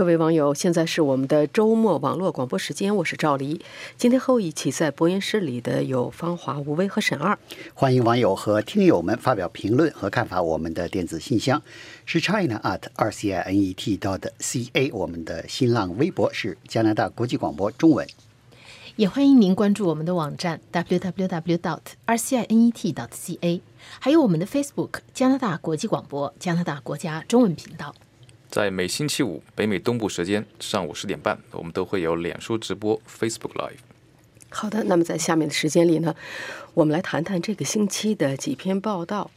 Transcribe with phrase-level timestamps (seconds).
[0.00, 3.60] 各位网友，现在是我们的周末网络广播时间，我是赵黎。
[3.98, 7.38] 今天和我一起在播音室里的有芳华、吴威和沈二。
[7.74, 10.40] 欢迎网友和听友们发表评论和看法。
[10.40, 11.62] 我们的电子信箱
[12.06, 14.90] 是 china at r c i n e t dot c a。
[14.90, 18.08] 我们的新浪微博是加拿大国际广播中文。
[18.96, 23.60] 也欢迎您关注我们的网站 www dot r c i n e t dot c a，
[23.98, 27.94] 还有我们的 Facebook 加拿大国际广播加拿大国家中文频道。
[28.50, 33.78] 在每星期五北美东部时间上午十点半，我们都会有脸书直播 Facebook Live。
[34.48, 36.12] 好的，那么在下面的时间里呢，
[36.74, 39.30] 我们来谈谈这个星期的几篇报道。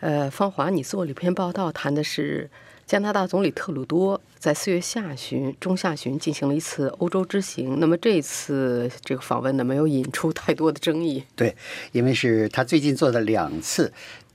[0.00, 2.50] 呃，芳华，你做了一篇报道，谈的是
[2.84, 7.80] 加拿大总理特鲁多在四月下旬、中下旬进行了一次欧洲之行。
[7.80, 11.24] 那么这次这个访问呢，没有引出太多的争议。
[11.34, 11.56] 对，
[11.92, 13.90] 因为是他最近做的两次。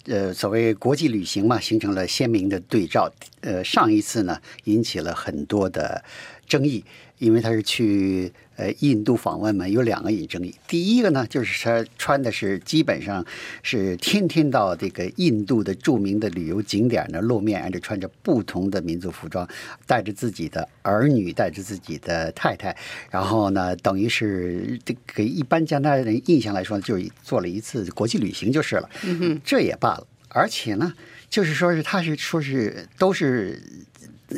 [0.08, 3.12] 呃，所谓国际旅行嘛，形成了鲜明的对照。
[3.42, 6.04] 呃，上一次呢，引起了很多的
[6.48, 6.84] 争议，
[7.18, 10.54] 因为他是去呃印度访问嘛，有两个引争议。
[10.68, 13.26] 第一个呢，就是他穿的是基本上
[13.64, 19.48] 是天天到这个印度的著名的旅游景点呢露面，而且穿着不同的民族服装，
[19.86, 22.76] 带着自己的儿女，带着自己的太太，
[23.10, 28.90] 然后呢，等于是这给一般加拿大人印象来说，就是做了一次国际旅行就是了。
[29.04, 30.08] 嗯哼，这也罢了。
[30.30, 30.94] 而且呢，
[31.30, 33.62] 就是说是他是说是都是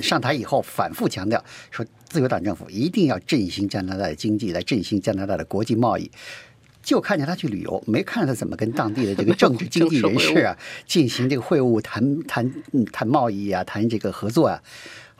[0.01, 6.11] 上台以后反复强调说，自由党政府一定要振兴加拿大的经济，来振兴加拿大的国际贸易。
[6.81, 12.51] 就看见他去旅游，没看他怎么跟当地的这个政治经 济人士啊进行这个会晤、谈谈
[12.91, 14.59] 谈贸易啊、谈这个合作啊。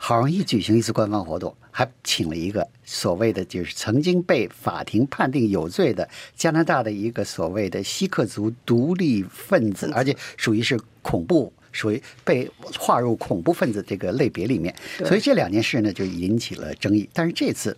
[0.02, 14.74] 好容易举行一次官方活动，还请了一个所谓的就是曾经被法庭判定有罪的加拿大的一个所谓的锡克族独立分子，而且属于是恐怖，属于被划入恐怖分子这个类别里面。
[15.04, 17.08] 所以这两件事呢就引起了争议。
[17.12, 17.76] 但是这次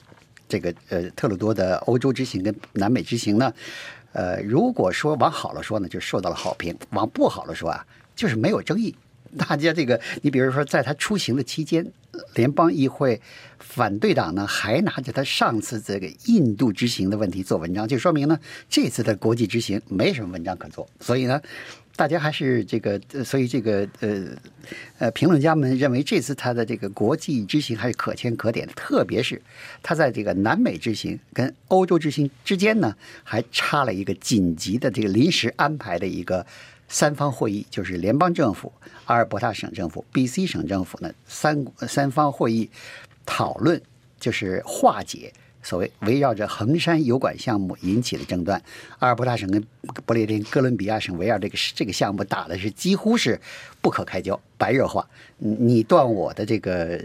[0.49, 3.53] 这个呃特鲁多的欧洲之行跟南美之行呢，
[4.13, 8.95] 呃，如果说往好了说呢，就受到了好评；往不好了说啊，就是没有争议。
[9.39, 11.91] 大家这个，你比如说，在他出行的期间，
[12.35, 13.19] 联邦议会
[13.59, 18.39] 反对党呢还拿着他上次这个印度之行的问题做文章，就说明呢
[18.69, 20.87] 这次的国际之行没什么文章可做。
[21.01, 21.41] 所以呢，
[21.95, 24.27] 大家还是这个，所以这个呃
[24.99, 29.41] 呃，评论家们认为这次他的这个国际之行还是可圈可点的，特别是
[29.83, 36.47] 他在这个南美之行跟欧洲之行之间呢，还插了一个紧急的这个临时安排的一个。
[36.89, 38.71] 三方会议就是联邦政府、
[39.07, 42.69] 阿尔伯塔省政府、B.C 省政府呢三三方会议
[43.25, 43.81] 讨论，
[44.21, 45.33] 就是化解。
[45.63, 48.61] 所谓围绕着衡山油管项目引起的争端，
[48.99, 49.65] 阿尔伯塔省跟
[50.05, 53.41] 不列颠哥伦比亚省围绕这个这个项目打的是几乎是
[53.81, 55.09] 不可开交，白热化。
[55.39, 57.01] 你断我的这个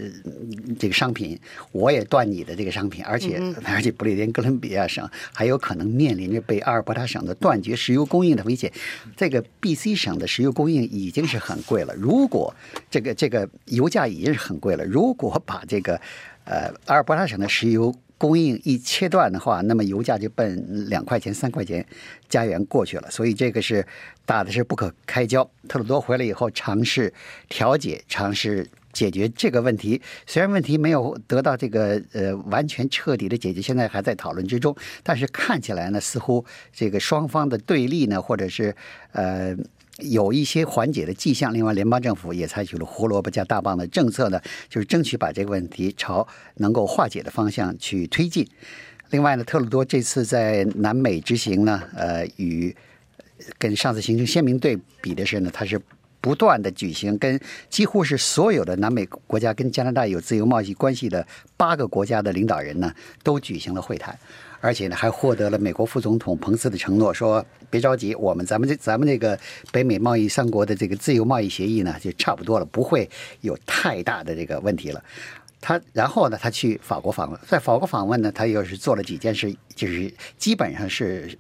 [0.78, 1.40] 这个商品，
[1.72, 8.72] 我也断你的这个商品，而且而且不列颠哥伦比亚省还有可能面临着被阿尔伯塔省的断绝石油供应的危险。
[9.16, 12.54] 这个 B.C 省的石油供应已经是很贵了，如果
[12.92, 16.00] 这个这个油价已经是很贵了，如果把这个
[16.46, 21.86] 呃阿尔伯塔省的石油供应一切断的话，那么油价就奔两块钱、三块钱
[22.28, 23.10] 加元过去了。
[23.12, 23.86] 所以这个是
[24.26, 25.50] 打的是不可开交。
[25.68, 27.14] 特鲁多回来以后，尝试
[27.48, 30.02] 调解，尝试解决这个问题。
[30.26, 34.76] 虽然问题没有得到这个呃完全彻底的解决，现在还在讨论之中。
[35.04, 38.76] 但是看起来呢，似乎这个双方的对立呢，或者是
[39.12, 39.56] 呃。
[39.98, 41.54] 有一些缓解的迹象。
[41.54, 48.48] 另外，联邦政府也采取了胡萝卜加大棒的政策呢，就是争取把这个问题朝能够化解的方向去推进。
[49.10, 52.76] 另外呢，特鲁多这次在南美之行呢，呃，与
[53.58, 55.80] 跟上次形成鲜明对比的是呢，他是
[56.20, 57.40] 不断的举行跟
[57.70, 61.26] 几乎是所有的南美国家跟加拿大有自由贸易关系的
[61.56, 62.94] 八个国家的领导人呢，
[63.24, 64.18] 都举行了会谈。
[64.60, 69.38] 而且呢，还获得了美国副总统彭斯的承诺，说别着急，我们咱们这咱们这个
[69.72, 73.10] 北美贸易三国的这个自由贸易协议呢，就差不多了，不会
[73.42, 75.04] 有太大的这个问题了。
[75.60, 81.36] 他然后呢，他去法国访问，在法国访问呢，他又是做了几件事，就是基本上是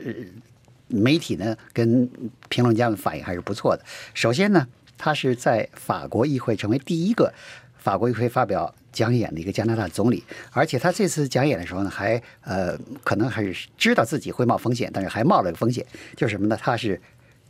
[0.88, 2.10] 媒体呢跟
[2.50, 3.84] 评论家们反应还是不错的。
[4.14, 4.68] 首先呢，
[4.98, 7.31] 他是在法国议会成为第一个
[7.88, 8.75] 法国议会发表。
[8.92, 15.86] 讲演的一个加拿大总理，而且他这次讲演的时候呢，还呃，可能还是知道自己会冒风险，但是还冒了个风险，
[16.16, 16.57] 就是什么呢？
[16.60, 17.00] 他是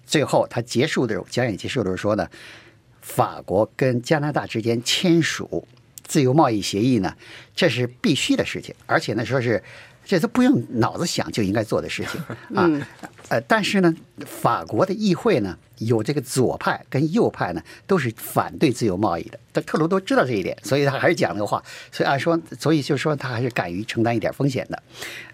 [0.05, 2.27] 最后他结束的时候，讲演结束的时候说呢，
[3.01, 5.65] 法国跟加拿大之间签署
[6.03, 7.15] 自由贸易协议呢，
[7.55, 9.63] 这是必须的事情，而且呢，说是
[10.07, 12.21] 这都不用脑子想就应该做的事情
[12.55, 12.67] 啊。
[13.27, 13.93] 呃，但是呢，
[14.25, 19.37] 法国的议会呢，有这个左派跟右派呢，都是反对自由贸易的。
[19.51, 21.61] 但特鲁多知道这一点，所以他还是讲那个话。
[21.91, 24.81] 所以按说，所以就说他还是敢于承担一点风险的。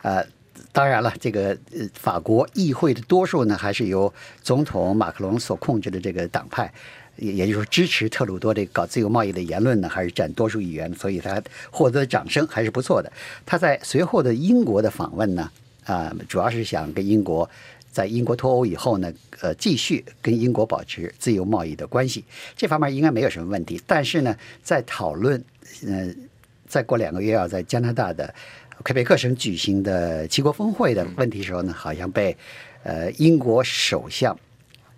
[0.02, 0.26] 呃，
[0.72, 4.12] 当然了，这个呃，法国议会的多数呢，还是由
[4.42, 6.74] 总统马克龙所控制的这个党派。
[7.18, 13.12] 也也就是说，支持特鲁多这个搞自由贸易的言论呢，还是占多数议员，所以他获得的掌声还是不错的。
[13.46, 15.52] 他在随后的英国的访问呢，
[15.86, 17.48] 啊，主要是想跟英国
[17.92, 22.26] 在英国脱欧以后呢，呃，继续跟英国保持自由贸易的关系，
[22.58, 23.80] 这方面应该没有什么问题。
[23.86, 25.44] 但是呢，在讨论，
[25.86, 26.12] 呃，
[26.68, 28.34] 再过两个月要在加拿大的
[28.84, 32.36] 魁北克省举行的七国峰会的问题时候呢，好像被
[32.82, 34.36] 呃英国首相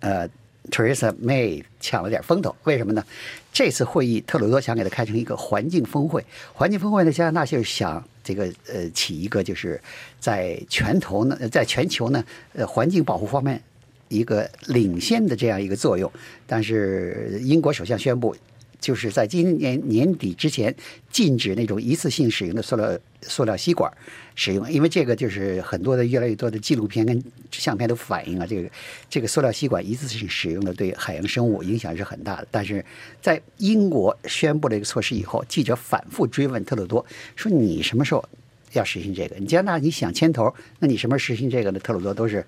[0.00, 0.26] 呃。
[0.70, 3.04] Teresa May 抢了点风头，为什么呢？
[3.52, 6.24] 这次会议，特鲁多想给他开成一个环境峰会。
[6.52, 9.80] 环境峰会呢，加拿大就是想这个呃起一个就是
[10.18, 13.62] 在全球呢，在全球呢，呃环境保护方面
[14.08, 16.10] 一个领先的这样一个作用。
[16.46, 18.36] 但是英国首相宣布。
[18.80, 20.74] 就是在今年年底之前
[21.10, 23.92] 禁止那种一次性使用的塑料塑料吸管
[24.34, 28.70] 使用，因为这个就是很多的越来越多的纪录片跟相片都反映了这个
[29.08, 32.48] 这个塑料吸管一次性使用的对海洋生物影响是很大的。
[32.50, 32.84] 但是
[33.20, 38.24] 在英国宣布了一个措施以后，记者反复追问特鲁多说：“你什么时候
[38.72, 39.36] 要实行这个？
[39.36, 42.44] 你加拿大你想牵头，那你什么时候实行这个呢？”特鲁多都是。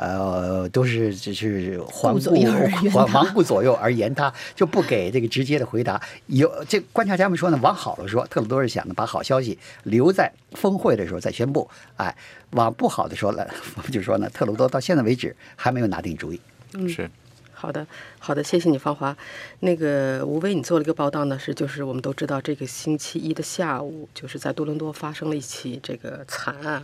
[0.00, 6.00] 呃，都是只是环顾环环顾左右而言他，就不给这个直接的回答。
[6.26, 11.68] 有这观察家们说呢，往好了说，特鲁多是想呢把好消息留在峰会的时候再宣布。
[11.96, 12.16] 哎，
[12.52, 16.40] 往不好的说了，我们 就说呢，特鲁多到现在为止还没有拿定主意。
[16.72, 17.10] 嗯，是
[17.52, 17.86] 好的，
[18.18, 19.14] 好的，谢谢你，芳华。
[19.58, 26.82] 那个吴威，你做了一个报道呢，是就是我们都知道，这个星期一的下午，就是在多伦多发生了一起这个惨案。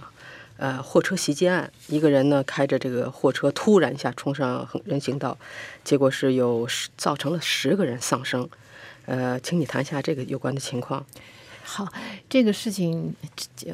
[0.59, 5.37] 呃，货车袭击案，一个人呢开着这个货车突然一下冲上人行道，
[5.85, 8.49] 结果是有十造成了十个人丧生。
[9.05, 11.05] 呃，请你谈一下这个有关的情况。
[11.63, 11.87] 好，
[12.29, 13.15] 这个事情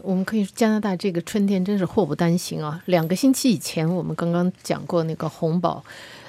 [0.02, 2.82] 我们可以说加拿大这个春天真是祸不单行啊！
[2.86, 5.84] 两个星期以前我们刚刚讲过那个红宝，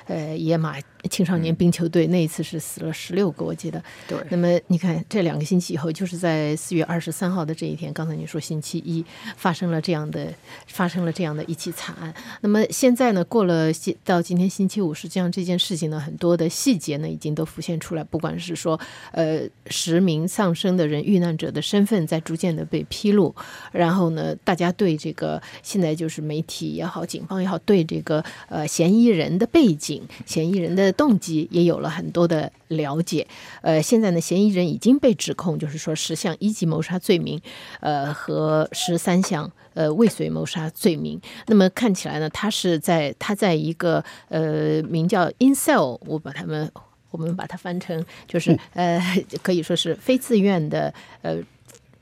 [0.07, 0.75] 呃，野马。
[1.09, 3.83] 青少年冰球队那一次是死了十六个，我记得。
[4.07, 4.17] 对。
[4.29, 9.03] 那么你看，这两个星期以后，就是在四月二十三号的这一天，刚才你说星期一
[9.35, 10.33] 发生了这样的，
[10.67, 12.13] 发生了这样的一起惨案。
[12.39, 13.69] 那么现在呢，过了
[14.05, 18.03] 到今天星期五，实际上这件事情呢，很多的细节呢已经都浮现出来。
[18.05, 18.79] 不管是说，
[19.11, 23.35] 呃，十名丧生的人遇难者的身份在逐渐的被披露，
[23.73, 30.92] 然后呢，大家对这个现在就是媒体也好，警方也好，对这个呃嫌疑人的背景、嫌疑人的。
[30.93, 33.27] 动机也有了很多的了解，
[33.61, 37.41] 呃，现在呢，嫌疑人已经被指控，就是说十项一级谋杀罪名，
[37.81, 41.19] 呃，和十三项呃未遂谋杀罪名。
[41.47, 46.71] 那么看起来呢，他是在他在一个呃名叫 Incel，我把他们
[47.11, 48.99] 我们把它翻成就是呃
[49.41, 51.37] 可以说是非自愿的呃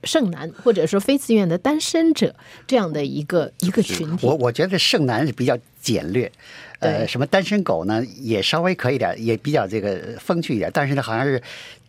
[0.04, 2.36] 剩男，或者说非自愿的单身者
[2.66, 4.26] 这样的一个一个群体。
[4.26, 6.32] 我我觉得剩男是比较简略。
[6.80, 8.04] 呃，什么单身狗呢？
[8.20, 10.68] 也稍微可以点，也比较这个风趣一点。
[10.74, 11.40] 但是呢，好像是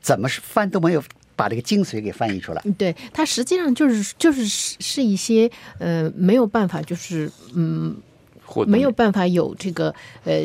[0.02, 1.02] 怎么翻都没有
[1.34, 2.62] 把这个精髓给翻译出来。
[2.76, 7.96] 对，它实际上就是就是是一些呃没有办法，就是嗯，
[8.66, 10.42] 没有办法有这个呃，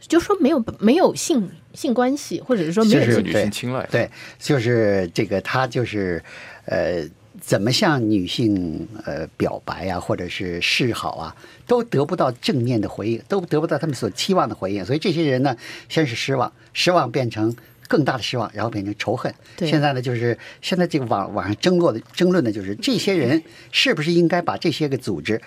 [0.00, 3.86] 就说没有没有性性关系，或者是说没有女性青睐。
[3.90, 6.22] 对，就是这个他就是
[6.64, 7.06] 呃。
[7.44, 11.36] 怎么向女性呃表白啊，或者是示好啊，
[11.66, 14.82] 都得不到正面的回应，都得不到他们所期望的回应。
[14.82, 15.54] 所以这些人呢，
[15.90, 17.54] 先是失望，失望变成
[17.86, 19.32] 更大的失望，然后变成仇恨。
[19.58, 25.38] 现在呢，就是现在这个网网上争论的争论的就是这些人是不是应该把这些个组织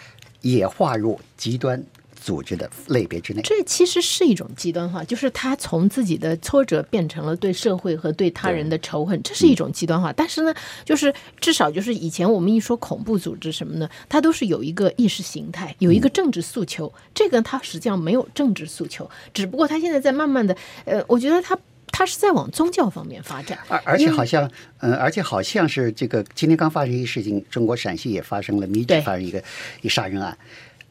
[0.41, 1.83] 也划入极端。
[2.27, 10.11] 组织的类别之内，这其实是一种极端化，就是他从自己的挫折变成了对社会和对他人的仇恨，这是一种极端化。
[10.11, 10.53] 但是呢，
[10.83, 16.93] 就是至少就是以前我们一说恐怖组织什么呢，它都是有一个意识形态，有一个政治诉求。
[17.15, 20.53] 这个它实际上没有政治诉求，只不过它现在在慢慢的，
[20.83, 21.57] 呃，我觉得它
[21.93, 23.57] 它是在往宗教方面发展。
[23.69, 29.41] 而而且好像，嗯，而且好像是这个今天刚发生一事情，中国陕西也发生了，密集发生一个
[29.81, 30.37] 一杀人案。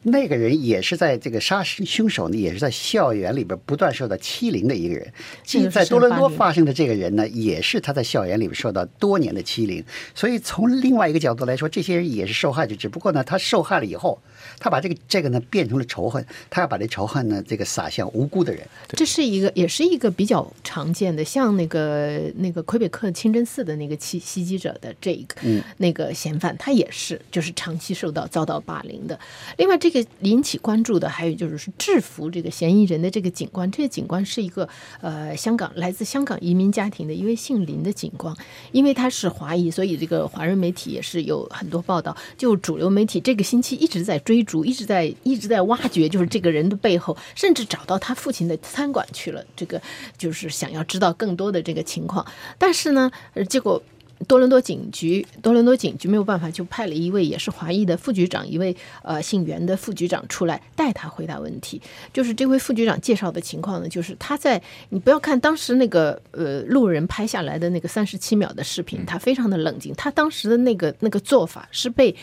[0.09, 5.13] 那个人也是在这个杀凶手呢，也是在校园里边不断受到欺凌的一个人。
[5.43, 9.83] 即在多伦多发生的这个人呢，也是他在校园里边受到多年的欺凌。
[10.15, 14.21] 所以从另外一个角度来说，这些人也是受害者，只不过呢，他受害了以后，
[14.59, 18.67] 他把这个这个呢变成了仇恨，他要把这仇恨呢这个撒向无辜的人。
[18.89, 29.19] 这是一个，也是一个比较常见的，像那个那个魁北克清真寺的那个袭袭击者的这一个、嗯那个嫌犯，他也是就是长期受到遭到霸凌的。
[29.57, 34.67] 另外，这个引起关注的还有就是制服这个嫌疑人的这个警官，这个警官是一个
[35.01, 38.35] 呃香港来自香港移民家庭的一位姓林的警官，
[38.71, 42.15] 因为他是华裔，所以这个华人媒体也是有很多报道。
[42.37, 49.45] 就主流媒体这个星期一直在追逐，一直在一直在挖掘，就是这个人的背后，甚至找到他父亲的餐馆去了。
[49.55, 49.79] 这个
[50.17, 52.25] 就是想要知道更多的这个情况，
[52.57, 53.83] 但是呢，呃结果。
[54.27, 61.79] 多伦多警局，多伦多警局没有办法，就派了一位也是华裔的副局长，一位呃姓袁的副局长出来带他回答问题。
[62.11, 72.15] 就是这位副局长介绍的情况呢，就是他在你不要看当时那个呃路人拍下来的那个三十七秒的视频，他非常的冷静，他当时的那个那个做法是被。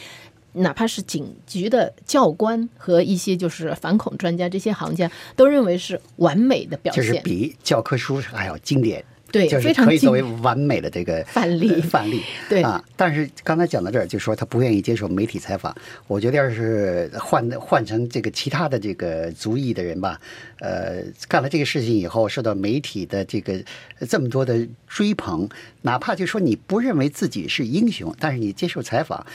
[0.54, 9.04] 哪怕是警局的教官和一些就是反恐专家这些行家都认为是完美的表现就是，比教科书还要经典。
[9.32, 12.22] 对，就是可以作为完美的这个范例范例。
[12.48, 15.74] 对啊，但是刚才讲到这儿，就说他不愿意接受媒体采访。
[16.06, 20.20] 我觉得要是换换成这个其他的这个族裔的人吧，
[20.60, 23.60] 呃，干了这个事情以后，受到媒体的这个
[24.08, 25.48] 这么多的追捧，
[25.82, 29.26] 哪怕就说你不认为自己是英雄，但是你接受采访，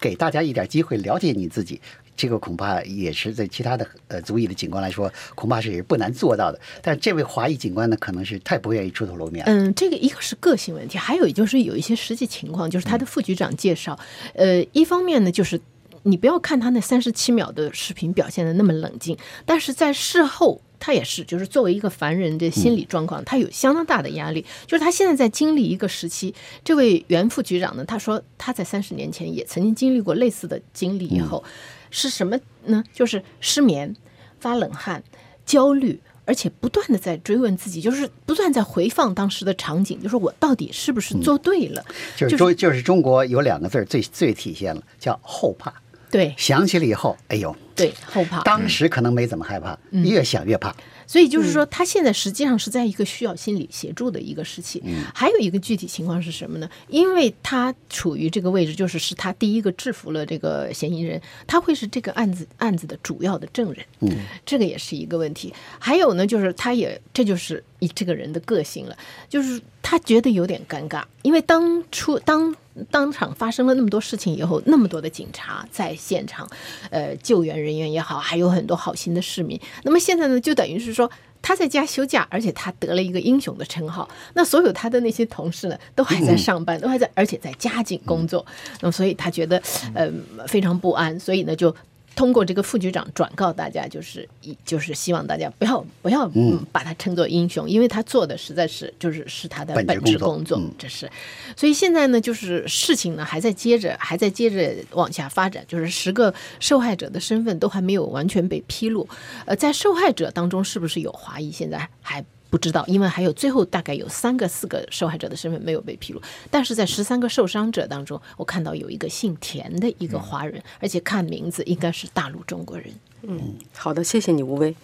[0.00, 1.80] 给大家一点机会了解你自己。
[2.14, 6.60] 这个恐怕也是在其他的呃族裔的警官来说，恐怕是不难做到的。
[6.82, 9.44] 但这位华裔警官呢，可能是太不愿意出头露面。
[9.46, 13.98] 嗯，这个一个是个性问题，还有就是有一些实际情况，就是他的副局长介绍，
[14.34, 15.60] 呃，一方面呢就是。
[16.04, 19.16] 你不要看他那三十七秒的视频表现的那么冷静，
[19.46, 24.44] 但是在事后他也是，就是作为一个凡人的心理状况，他有相当大的压力。
[24.66, 26.34] 就是他现在在经历一个时期，
[26.64, 31.44] 这位原副局长呢，他说他在三十年前也曾经经历过类似的经历，以后、
[31.90, 32.82] 是什么呢？
[32.92, 33.94] 就是失眠、
[34.40, 35.04] 发冷汗、
[35.46, 36.00] 焦虑。
[36.24, 41.84] 而且不断的在追问自己，就是不断在回放当时的场景，就是我到底是不是做对了？
[42.16, 45.74] 就是中就是中国有两个字最最体现了，叫后怕。
[46.12, 48.42] 对想起了以后，哎呦，对，后怕。
[48.42, 50.72] 当时可能没怎么害怕，嗯越想越怕。
[51.04, 54.82] 所以就是说，他现在实际上是在一个需要心理协助的一个时期。
[55.14, 56.70] 还有一个具体情况是什么呢？
[56.88, 63.84] 因为他处于这个位置，就是是他第一个制服了这个嫌疑人，他会是这个案子案子的主要的证人。
[64.00, 64.10] 嗯，
[64.46, 65.52] 这个也是一个问题。
[65.78, 68.96] 还有呢，就是他也这就是一这个人的个性了，
[69.28, 72.54] 就是他觉得有点尴尬，因为当初当。
[72.90, 76.48] 当场发生了那么多事情以后，那么多的警察在现场，
[76.90, 79.60] 呃，救援人员也好，还有很多好心的市民。
[79.84, 81.10] 那么现在呢，就等于是说
[81.40, 84.08] 他在家休假，而且他得了一个英雄的称号。
[84.34, 88.44] 那所有他的那些同事呢，都还在上班，都还在，而且在加紧工作。
[88.80, 89.62] 那么所以他觉得
[89.94, 90.10] 呃
[90.48, 91.74] 非常不安，所以呢就。
[92.14, 101.10] 通过这个副局长转告大家，就是一就是希望大家不要不要嗯把他称作英雄，因为他做的实在是就是是他的本职工作这是。
[101.56, 109.08] 所以现在呢，就是事情呢还在接着还在接着往下发展，就是十个受害者的身份都还没有完全被披露。
[109.46, 112.24] 呃，在受害者当中是不是有华裔，现在还。
[112.52, 122.88] 不知道，因为还有最后大概有三个、四个受害者的身份没有被披露，但是在十三个受伤者当中，我看到有一个姓田的一个华人，而且看名字应该是大陆中国人。
[123.22, 124.74] 嗯好的，谢谢你，吴威。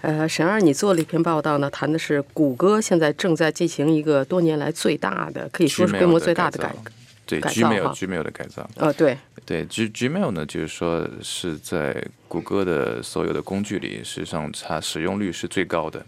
[0.00, 6.90] 呃，沈二，你做了一篇报道呢，谈的是谷歌现在正在进行一个多年来最大的，可以说是规模最大的改革。
[7.26, 9.16] 对 Gmail，Gmail 的改造，呃，对，
[9.46, 16.04] 对 G Gmail 呢，就是说是在谷歌的所有的工具里，实际上它使用率是最高的，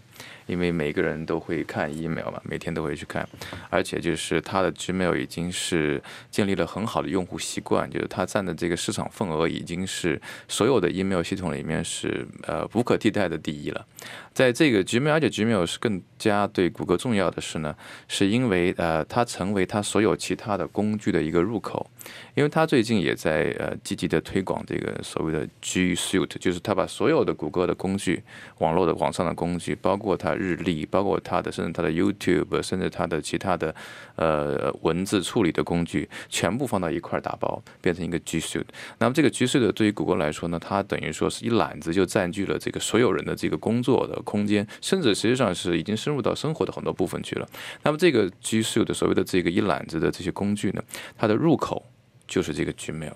[0.47, 3.27] 因为每个人都会看 email 嘛，每天都会去看，
[3.69, 6.01] 而且就是它的 Gmail 已经是
[6.31, 13.85] 建立了很好的用户习惯，就是它占的这个市场份额已经是所有的 email 系统里面是呃无可替代的第一了。
[14.33, 17.75] 在这个 Gmail，而且 Gmail 是更加对谷歌重要的是呢，
[18.07, 21.89] 是因为呃它成为它所有其他的工具的一个入口，
[22.35, 28.21] 因为它最近也在呃积极的推广这个所谓的 G Suite，就是它把所有的谷歌的工具、
[28.59, 33.73] 网络的网上的工具，包括它日历，包括它的甚至它的 YouTube，甚至它的其他的
[34.15, 38.67] 呃文字处理的工具，全部放到一块儿打包，变成一个 G Suite。
[38.99, 47.47] 那么这个 G Suite 对于谷歌来说呢，它等于说是一揽子就占据了这个所有人的这个工作的空间，甚至实际上是已经深入到生活的很多部分去了。
[47.83, 50.83] 那么这个 G Suite 所谓的这个一揽子的这些工具呢，
[51.17, 51.83] 它的入口
[52.27, 53.13] 就是这个 Gmail。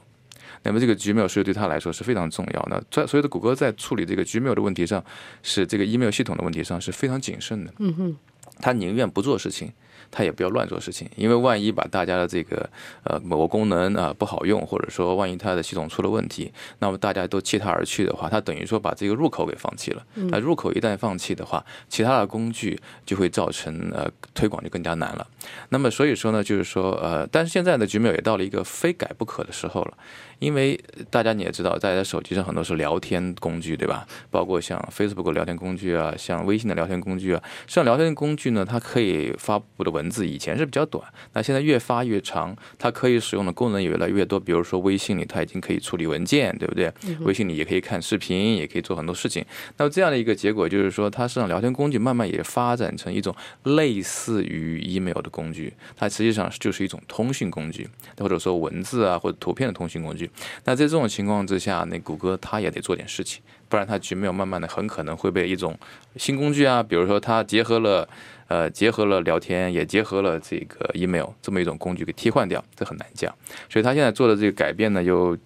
[0.63, 2.61] 那么这个 Gmail 是对他来说是非常重要。
[2.63, 5.03] 的在所有的谷歌在处理这个 Gmail 的问题上，
[5.41, 7.73] 是这个 email 系统的问题上是非常谨慎的。
[7.79, 8.15] 嗯哼，
[8.59, 9.71] 他宁愿不做事情，
[10.09, 12.67] 他也不要乱做事情，因为万一把大家的这个
[13.03, 20.03] 呃某个功能啊不好用，或者说万一它的系统出了问题，那么大家都弃它而去的话，它等于说把这个入口给放弃了。
[20.15, 25.27] 那入口一旦放弃的话，其他的工具就会造成呃推广就更加难了。
[25.69, 29.97] 那么所以说呢，就是说呃，但是现在的 Gmail 也到了一个非改不可的时候了。
[30.39, 30.79] 因为
[31.11, 34.07] 大家你也知道，大家手机上很多是聊天工具，对吧？
[34.31, 37.43] 包括像 Facebook 聊天工具啊，像微信的聊天工具啊。
[37.67, 44.39] 像聊天工具呢，它可以发布的文字以前是比较短，那现在越发越长，它可以使用的功能也越来越多。
[44.39, 46.91] 比如说微信里，它已经可以处理文件，对不对？
[47.19, 49.45] 微信里也可以看视频，也可以做很多事情。
[49.77, 60.29] 那么这样的一个结果就是说，它实际上聊天工具慢慢也发展成一种类似于 email 的工具，它实际上就是一种通讯工具，或者说文字啊或者图片的通讯工具。
[60.65, 65.77] 那在这种情况之下，那谷歌它也得做点事情，不然它 Gmail 慢慢的很可能会被一种
[66.15, 68.07] 新工具啊，比如说它结合了
[68.51, 73.33] 呃结合了聊天，也结合了这个 email 这么一种工具给替换掉，这很难讲。
[73.69, 75.37] 所以他现在做的这个改变呢，又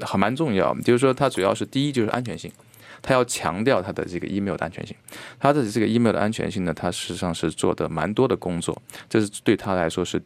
[0.00, 2.50] 还蛮重要，就是说它主要是第一就是安全性，
[3.02, 4.96] 它要强调它的这个 email 的安全性。
[5.38, 8.80] 它的这个 email 的安全性呢，它实际上是做的蛮多的工作，
[9.10, 10.22] 这是对他来说是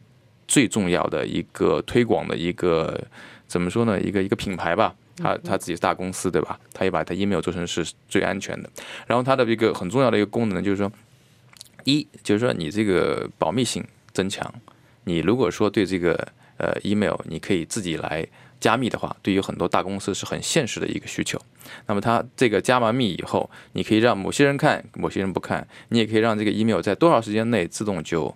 [0.47, 2.99] 最重要的一个推广的一个。
[3.49, 3.99] 怎么说呢？
[3.99, 6.59] 一个一个品牌吧，他他自己是大公司，对吧？
[6.71, 8.69] 他也把他 email 做成是最安全的。
[9.07, 10.91] 然后它的一个很重要的一个功能就是说，
[11.83, 14.53] 一就是说你这个保密性增强。
[15.03, 16.13] 你如果说对这个
[16.57, 18.25] 呃 email 你可以自己来
[18.59, 21.39] 加密的话，对于很多大公司是很现实的一个需求。
[21.87, 28.35] 那么它这个加完密以后，你可以让某些人看，某些人不看，你也可以让这个 email 在多少时间内自动就。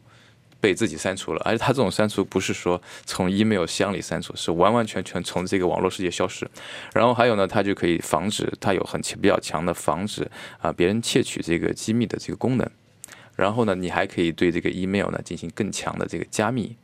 [0.63, 6.49] 被自己删除了，而且它这种删除不是说从 email 箱里删除，是完完全全从这个网络世界消失。
[6.93, 10.25] 然后还有呢，它就可以防止，它有很比较强的防止
[10.61, 12.65] 啊别人窃取这个机密的这个功能。
[13.35, 16.75] 然后呢，你还可以对这个 email 呢进行更强的这个加密。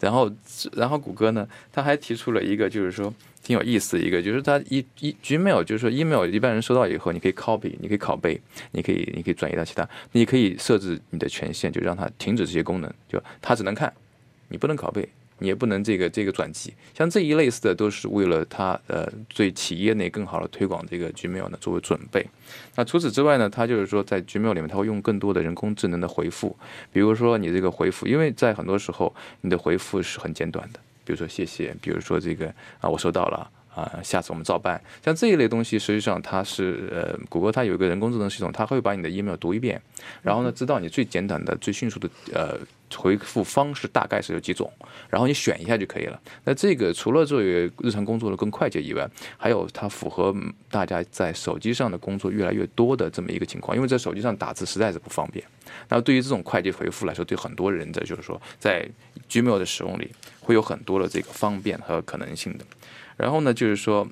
[0.00, 0.30] 然后，
[0.72, 3.12] 然后谷歌呢，它还提出了一个，就是说。
[3.44, 13.92] 挺有意思的一个，就是它一一 Gmail，就是说 email 一般人收到以后，你可以 copy，你可以拷贝，你可以你可以转移到其他，你可以设置你的权限，就让它停止这些功能，就它只能看，
[14.46, 15.08] 你不能拷贝，
[15.42, 22.24] 你也不能这个这个转机，像这一类似的都是为了它呃对企业内更好的推广这个 Gmail 呢作为准备。
[22.76, 26.56] 那除此之外呢，它就是说在 Gmail 里面，它会用更多的人工智能的回复，
[26.92, 30.78] 比如说你这个回复，因为在很多时候你的回复是很简短的。
[31.04, 32.46] 比如说谢谢，比如说这个
[32.80, 34.80] 啊，我收到了啊，下次我们照办。
[35.04, 39.80] 像这一类东西，实际上它是呃，谷歌它有一个人工智能系统，它会把你的 email 读一遍，
[40.20, 42.58] 然后呢，知道你最简短的、最迅速的呃
[42.94, 44.70] 回复方式大概是有几种，
[45.08, 46.20] 然后你选一下就可以了。
[46.44, 49.08] 那这个除了作为日常工作的更快捷以外，
[49.38, 50.34] 还有它符合
[50.70, 55.42] 大家在手机上的工作越来越多的这么一个情况，因为在手机上打字实在是不方便。
[55.88, 58.86] 那对于这种快捷回复来说，对很多人的就是说在
[59.30, 60.10] Gmail 的使用里。
[60.44, 62.64] 会有很多的这个方便和可能性的，
[63.16, 64.08] 然后呢，就是说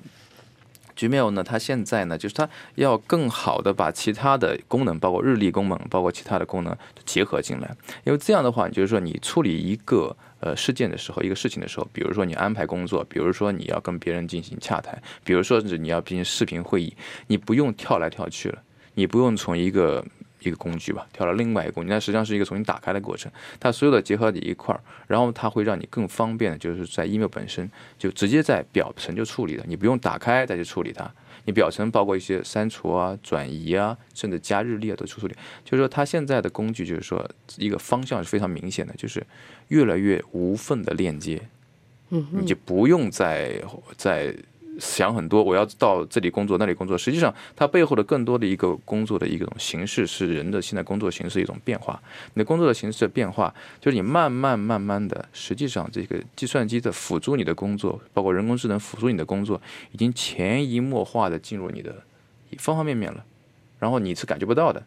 [0.95, 16.95] ，Gmail 呢，它现在呢，就是它要更好的把其他的功能，包括日历功能，包括其他的功能结合进来，因为这样的话，就是说你处理一个呃事件的时候，一个事情的时候，比如说你安排工作，比如说你要跟别人进行洽谈，比如说你要进行视频会议，
[17.27, 18.61] 你不用跳来跳去了，
[18.93, 20.05] 你不用从一个。
[20.41, 23.31] 一个工具吧，跳到另外一个工具，那实际上是一个重新打开的过程。
[23.59, 31.09] 它所有的结合在一块儿，然后它会让你更方便的，就是在 email 本身就直接在表层就处理了，你不用打开再去处理它。
[31.45, 35.35] 你表层包括一些删除啊、转移啊，甚至加日历啊都处理。
[35.65, 37.27] 就是说，它现在的工具就是说
[37.57, 39.25] 一个方向是非常明显的，就是
[39.69, 41.41] 越来越无缝的链接。
[42.09, 43.61] 嗯，你就不用再
[43.97, 44.35] 在。
[44.79, 46.97] 想很多，我要到这里工作，那里工作。
[46.97, 52.01] 实际上，它背后的更多的一个工作的一种形式，是人的现在工作形式一种变化。
[52.33, 61.93] 你的工作的形式的变化，就是你慢慢慢慢的，实际上这个计算机的辅助你的工作，包括人工智能辅助你的工作，已经潜移默化的进入你的
[62.57, 63.23] 方方面面了。
[63.77, 64.81] 然后你是感觉不到的，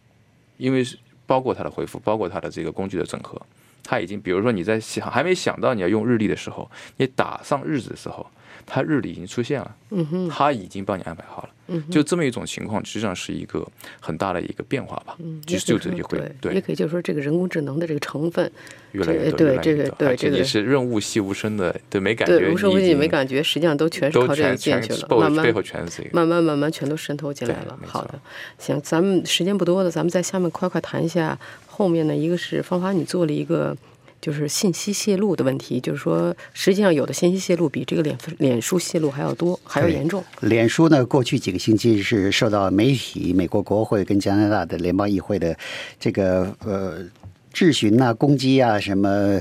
[0.56, 0.82] 因为
[1.26, 3.40] 包括它的回复，包括它的这个工具的整合，
[3.82, 8.26] 它已经，比如说你在想还没想到你要用日历的时候，你打上日子的时候。
[8.66, 13.66] 它日历已经出现了，嗯哼，它已经帮你安排好了，嗯，就这么一种情况，实际上是一个
[14.00, 18.50] 很大的一个变化吧，嗯，就就这一回对，也可以就是说这个人工智能的这个成分
[18.92, 27.78] 越来越多，对这个对这个也是润物细无声的，对没感觉，对无声无息没感觉，实际上都全是靠这个进去了，慢慢背后全是这个，慢慢慢慢全都渗透进来了。
[27.86, 28.18] 好的，
[28.58, 33.76] 行，咱们时间不多了，咱们在下面快快谈一下后面呢，一个是方法，你做了一个。
[34.24, 40.24] 就是信息泄露的问题，就是说，实际上有的信息泄露比这个脸脸书泄露还要多，还要严重。
[40.40, 45.54] 脸书呢，过去几个星期是受到媒体、美国国会跟加拿大的联邦议会的
[46.00, 47.04] 这个呃
[47.52, 49.38] 质询呐、攻击啊，什么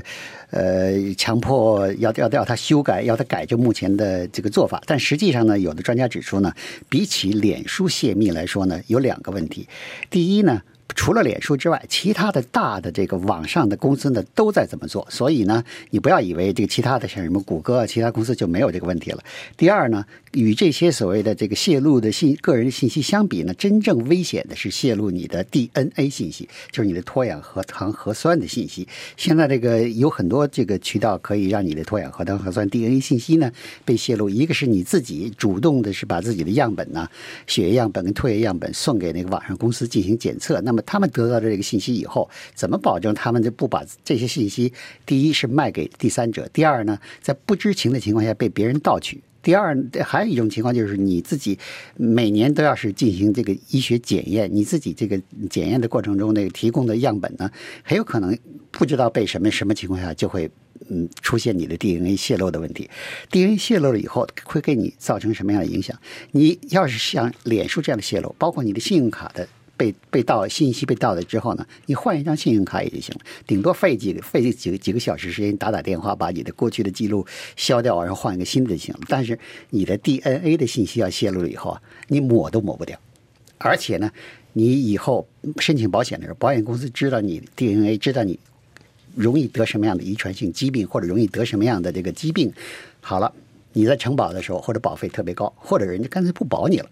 [0.50, 4.82] 呃，强迫要要要他修改，要他改就目前的这个做法。
[4.86, 6.52] 但实际上呢，有的专家指出呢，
[6.90, 9.66] 比起脸书泄密来说呢，有两个问题。
[10.10, 10.60] 第一呢。
[10.94, 15.06] 除了脸书之外，其他的大的这个网上的公司呢，都在怎么做。
[15.10, 19.22] 所以呢，你不要以为这个其他的像什么谷歌啊，其他公司就没有这个问题了。
[19.56, 28.86] 第二呢，与这些所谓的这个泄露的信个人信息相比呢，真正危险的是泄露你的 DNA 信息，就是你的脱氧核糖核酸的信息。
[29.16, 33.50] 现在这个有很多这个渠道可以让你的脱氧核糖核酸 DNA 信息呢
[33.84, 34.28] 被泄露。
[34.28, 37.08] 一个是你自己主动的是把自己的样本呢，
[37.46, 44.72] 血液样本跟唾液样本送给那个网上公司进行检测，那么他们得到的这个信息以后，怎么保证他们就不把这些信息，
[45.06, 49.20] 第一是卖给第三者，第二呢，在不知情的情况下被别人盗取。
[49.44, 51.58] 第二，还有一种情况就是你自己
[51.96, 57.50] 每年都要是进行这个医学检验，你自己这个检验的过程中，那个提供的样本呢，
[57.82, 58.36] 很有可能
[58.70, 60.50] 不知道被什么什么情况下就会
[60.88, 62.88] 嗯出现你的 DNA 泄露的问题。
[63.30, 65.94] DNA 泄露了以后会给你造成什么样的影响？
[66.32, 69.46] 你要是像脸书这样的泄露，包括你的信用卡的。
[69.76, 79.00] 被被盗信息被盗了之后呢，你换一张信用卡也就行了，顶多费几个费几个几个小时时间打打电话，把你的过去的记录消掉，然后换一个新的就行了。
[79.08, 79.38] 但是
[79.70, 82.96] 你的 DNA 的信息要泄露了以后啊，你抹都抹不掉，
[83.58, 84.10] 而且呢，
[84.52, 85.26] 你以后
[85.58, 88.38] 申请保险的时候，保险公司知道你 DNA，知道你
[89.16, 92.52] 容易得什么样的遗传性疾病，或者容易得什么样的这个疾病，
[93.00, 93.32] 好了，
[93.72, 96.88] 你在承保的时候，或者保费特别高，或者人家干脆不保你了。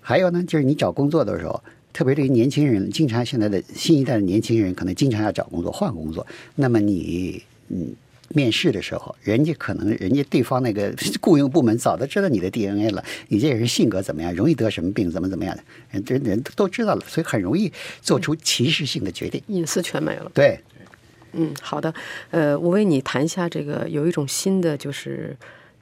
[0.00, 1.62] 还有呢，就是你找工作的时候。
[1.96, 6.26] 特别对于年轻人，经常现在的新一代的年轻人，可能经常要找工作、换工作。
[6.56, 7.94] 那么你嗯，
[8.34, 20.30] 面试的时候，人家可能人家对方那个雇佣部门早都知道你的 DNA 了， 你这人性格怎么样，容易得什么病，怎么怎么样的，人这人都知道了，所以很容易做出歧视性的决定，隐私全没了。
[20.34, 20.60] 对，
[21.32, 21.94] 嗯，好的，
[22.30, 25.34] 呃，我为你谈一下这个，有一种新的就是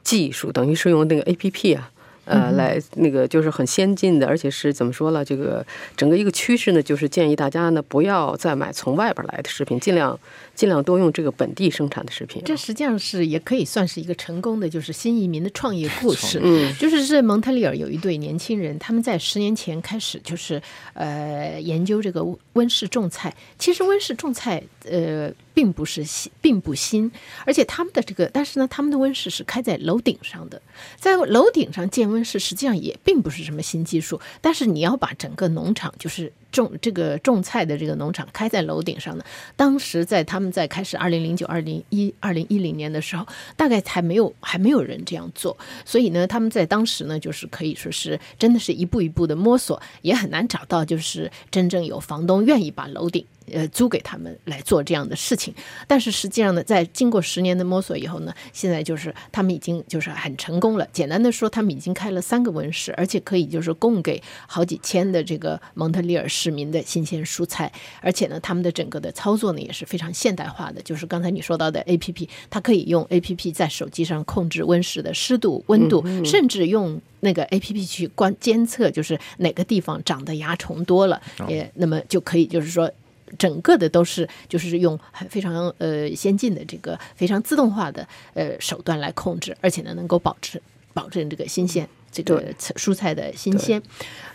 [0.05, 1.91] 技术，等于是用那个 A P P 啊。
[2.25, 5.25] 呃，来那个就是很先进的，而且是怎么说了？
[5.25, 5.65] 这个
[5.97, 10.19] 整个一个趋势呢，就是建议大家呢不要再买从外边来的食品，尽量
[10.55, 12.41] 尽量多用这个本地生产的食品。
[12.45, 16.41] 这实际上是也可以算是一个成功的，就是新移民的创业故事。
[16.43, 20.63] 嗯，就是是蒙特利尔有一对年轻人，他们在十年前开始就是
[20.95, 23.35] 呃研究这个温室种菜。
[23.59, 27.11] 其实温室种菜呃并不是新，并不新，
[27.45, 30.63] 而且他们的这个，但是呢，他们的温室是开在楼顶上的，
[30.97, 32.05] 在楼顶上建。
[32.15, 39.25] 温室实际上也并不是什么新技术，但是你要把整个农场，就是种这个种菜的这个农场开在楼顶上呢。
[39.57, 43.27] 当时在他们们在开始二零零九、二零一二零一零年的时候，
[43.57, 53.27] 大概还没有还没有人这样做，所以呢，他们在当时呢，就是可以说是真的是一步一步的摸索，也很难找到就是真正有房东愿意把楼顶。
[53.53, 55.55] 呃，租给他们来做这样的事情，
[55.87, 60.89] 但是实际上呢，在经过十年的摸索以后呢，现在就是他们已经就是很成功了。
[60.93, 67.71] 简单的说，他们已经开了三个温室，而且可以就是供给好几千的这个蒙特利尔市民的新鲜蔬菜。
[68.01, 82.91] 而且呢，他们的整个的操作呢也是非常现代化的，就是刚才你说到的 A P P，它可以用 A P P 在手机上控制温室的湿度、温度，甚至用那个 A P P 去观监测，就是哪个地方长的蚜虫多了，也那么就可以就是说。
[83.39, 90.61] 整个的都是就是用非常呃先进的这个非常自动化的呃手段来控制，而且呢能够保持
[90.93, 91.89] 保证这个新鲜。
[92.15, 92.41] 这个
[92.77, 93.83] 蔬菜的新鲜，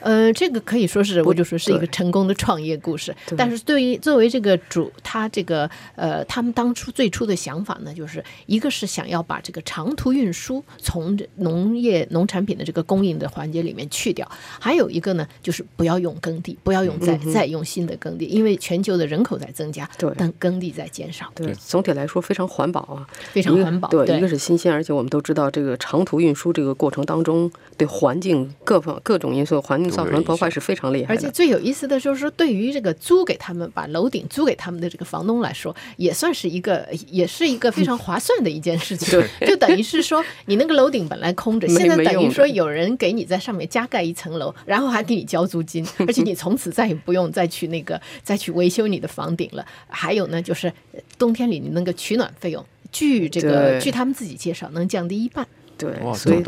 [0.02, 3.15] 呃，这个可以说是我就说是一个成功的创业故事。
[3.38, 21.32] 但是对于作为这个主，他这个呃，他们当初最初的想法呢，就是一个是想要把这个长途运输从农业农产品的这个供应的环节里面去掉，还有一个呢，就是不要用耕地，不要用再再用新的耕地，因为全球的人口在增加，对，但耕地在减少。
[21.34, 23.88] 对，总体来说非常环保啊，非常环保。
[23.89, 27.50] 对，一个是新鲜，而且我们都知道这个长途运输这个过程当中。
[27.80, 31.13] 对环境各方各种因素，环境造成的破坏是非常厉害的。
[31.13, 39.24] 而且最有意思的就是说，对于这个租给他们把楼顶租给他们的这个房东来说，也算是一个，也是一个非常划算的一件事情。
[39.48, 49.65] 就等于是说，你那个楼顶本来空着，现在等于说有人给你在上面加盖一层楼，然后还给你交租金，而且你从此再也不用再去那个再去维修你的房顶了。
[49.88, 50.74] 还有呢，就是
[51.18, 55.48] 冬天里你那个取暖费用，据这个据他们自己介绍，能降低一半。
[55.80, 56.44] 对，所以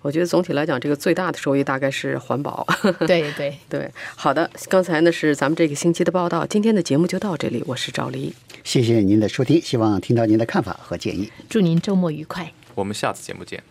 [0.00, 2.66] 我觉得总体来讲，这个最大的收益大概是环保。
[3.06, 3.56] 对对。
[3.68, 13.62] 对，好的，刚才呢是咱们这个星期的报道，今天的节目就到这里，我是赵黎，谢谢您的收听，希望听到您的看法和建议，祝您周末愉快，我们下次节目见。